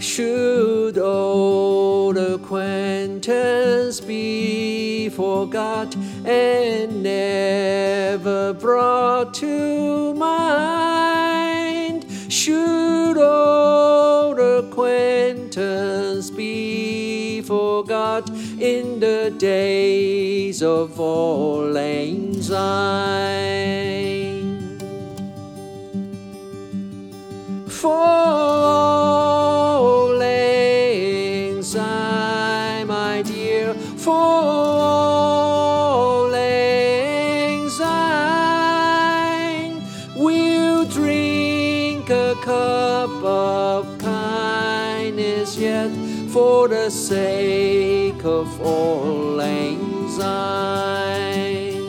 [0.00, 12.06] Should old acquaintance be forgot and never brought to mind?
[12.32, 23.60] Should old acquaintance be forgot in the days of lang syne?
[27.68, 28.39] For
[33.96, 34.20] for
[36.30, 39.02] lang syne,
[40.16, 45.90] we'll drink a cup of kindness yet
[46.30, 49.30] for the sake of all
[50.20, 51.88] syne.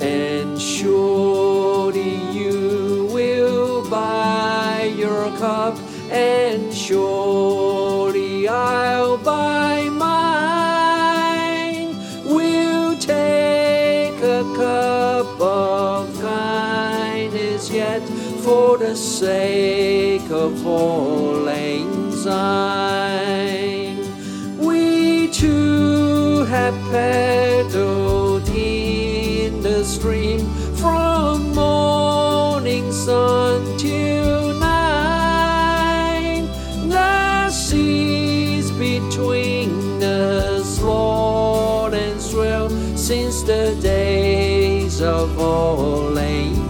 [0.00, 5.76] And surely you will buy your cup,
[6.10, 7.71] and surely
[19.22, 23.98] sake of lang syne.
[24.58, 30.40] We two have paddled in the stream
[30.74, 36.42] from morning sun till night.
[36.88, 46.61] The seas between us Lord and swell since the days of auld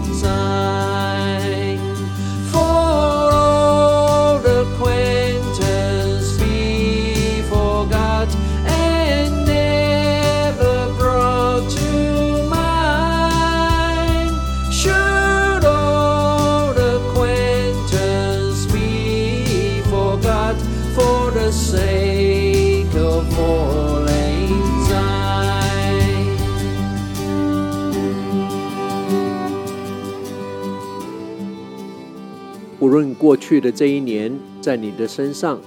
[32.93, 34.31] 无论过去的这一年
[34.61, 35.59] 在你的身上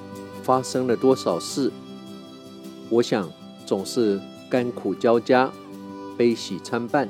[0.45, 1.73] 发生了多少事，
[2.89, 3.29] 我想
[3.67, 5.51] 总是甘苦交加，
[6.17, 7.09] 悲喜参半。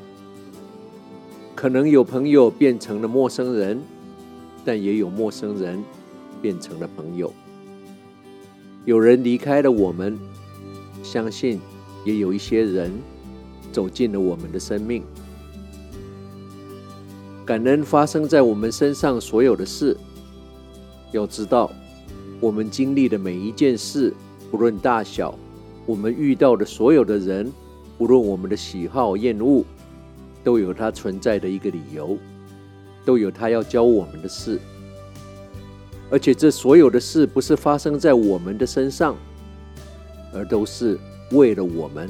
[1.54, 3.78] 可能有朋友变成了陌生人，
[4.64, 5.84] 但也有陌生人
[6.40, 7.30] 变成了朋友。
[8.86, 10.18] 有人离开了我们，
[11.02, 11.60] 相信
[12.06, 12.90] 也有一些人
[13.70, 15.02] 走进了我们的生命。
[17.44, 19.94] 感恩发生在我们身上所有的事。
[21.12, 21.70] 要知道，
[22.40, 24.12] 我们经历的每一件事，
[24.50, 25.34] 不论大小，
[25.86, 27.52] 我们遇到的所有的人，
[27.96, 29.64] 不论我们的喜好厌恶，
[30.44, 32.18] 都有它存在的一个理由，
[33.04, 34.60] 都有它要教我们的事。
[36.10, 39.16] 而且这所有的事，不是发生在我们的身上，
[40.32, 40.98] 而都是
[41.32, 42.08] 为了我们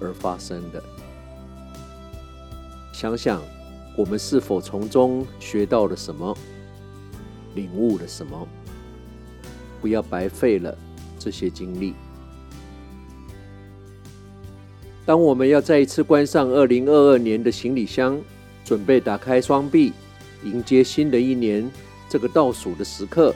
[0.00, 0.82] 而发生的。
[2.92, 3.40] 想想。
[3.94, 6.34] 我们是否从中学到了什么，
[7.54, 8.48] 领悟了什么？
[9.80, 10.76] 不要白费了
[11.18, 11.94] 这些经历。
[15.04, 18.20] 当我们要再一次关上二零二二年的行李箱，
[18.64, 19.92] 准备打开双臂，
[20.44, 21.68] 迎接新的一年
[22.08, 23.34] 这个倒数的时刻，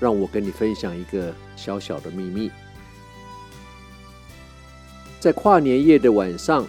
[0.00, 2.50] 让我跟你分享一个小小的秘密。
[5.20, 6.66] 在跨年夜的晚上，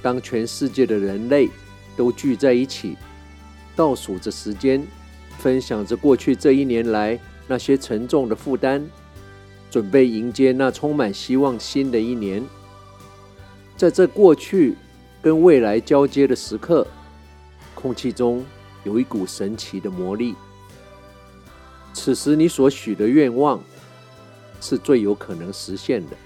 [0.00, 1.50] 当全世界的人类
[1.96, 2.96] 都聚在一起，
[3.76, 4.82] 倒数着时间，
[5.40, 7.18] 分享着过去这一年来
[7.48, 8.82] 那些沉重的负担，
[9.70, 12.44] 准备迎接那充满希望新的一年。
[13.74, 14.76] 在这过去
[15.22, 16.86] 跟未来交接的时刻，
[17.74, 18.44] 空气中
[18.84, 20.34] 有一股神奇的魔力。
[21.94, 23.58] 此时你所许的愿望，
[24.60, 26.16] 是最有可能实现的。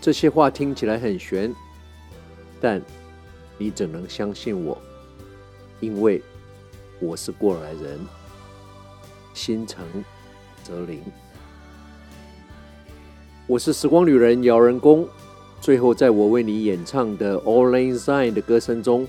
[0.00, 1.54] 这些话听起来很玄，
[2.60, 2.82] 但
[3.56, 4.76] 你怎能相信我？
[5.78, 6.20] 因为
[7.02, 7.98] 我是过来人，
[9.34, 9.84] 心诚
[10.62, 11.02] 则灵。
[13.48, 15.08] 我是时光旅人姚仁恭。
[15.60, 19.08] 最后，在我为你演唱的《All Insign》的歌声中，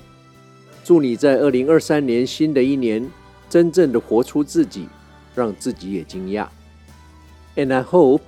[0.82, 3.08] 祝你在二零二三年新的一年，
[3.48, 4.88] 真正的活出自己，
[5.36, 6.48] 让自己也惊讶。
[7.54, 8.22] And I hope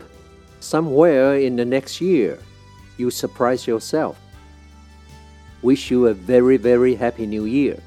[0.60, 2.36] somewhere in the next year,
[2.96, 4.14] you surprise yourself.
[5.60, 7.78] Wish you a very, very happy New Year！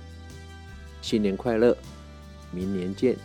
[1.10, 1.76] 新年快乐，
[2.52, 3.18] 明年见。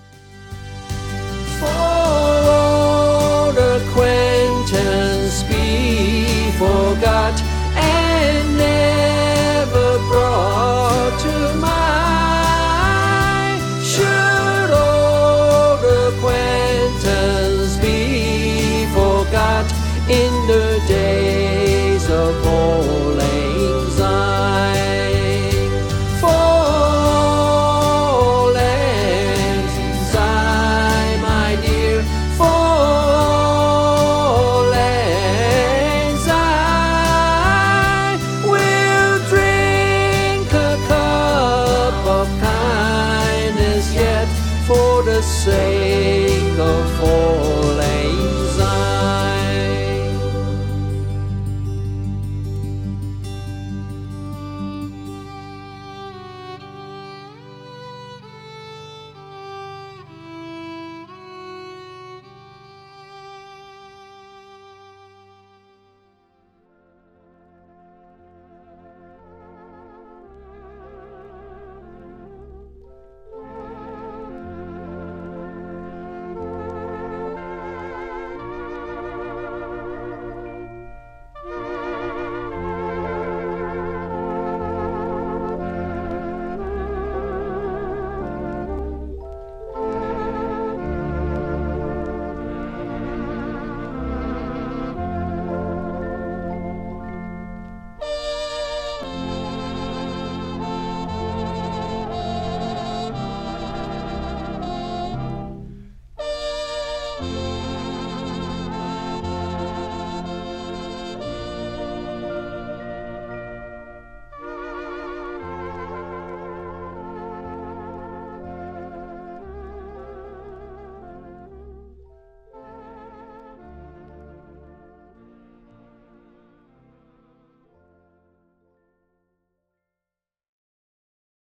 [20.07, 20.44] in
[45.45, 47.24] sake of all